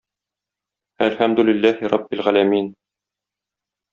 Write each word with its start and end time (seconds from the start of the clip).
Әлхәмдүлилләәһи 1.07 1.91
раббил 1.93 2.25
гәәләмииин. 2.29 2.73